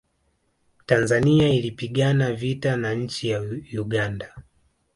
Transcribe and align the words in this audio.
tanzania 0.85 1.49
ilipigana 1.49 2.33
vita 2.33 2.77
na 2.77 2.93
nchi 2.93 3.29
ya 3.29 3.41
uganda 3.81 4.35